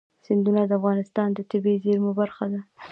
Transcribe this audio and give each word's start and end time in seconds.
سیندونه 0.25 0.61
د 0.65 0.71
افغانستان 0.79 1.27
د 1.33 1.39
طبیعي 1.51 1.81
زیرمو 1.83 2.11
برخه 2.21 2.45
ده. 2.51 2.59